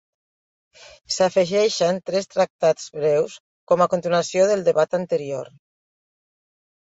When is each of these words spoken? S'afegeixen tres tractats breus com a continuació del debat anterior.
S'afegeixen 1.15 1.99
tres 2.11 2.29
tractats 2.35 2.87
breus 2.95 3.35
com 3.71 3.83
a 3.85 3.87
continuació 3.93 4.47
del 4.53 4.65
debat 4.69 4.97
anterior. 5.01 5.53